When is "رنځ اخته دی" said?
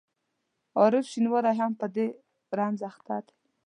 2.57-3.33